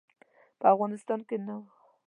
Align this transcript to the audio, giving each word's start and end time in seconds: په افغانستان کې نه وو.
په 0.59 0.65
افغانستان 0.73 1.19
کې 1.27 1.37
نه 1.47 1.53
وو. 1.59 1.67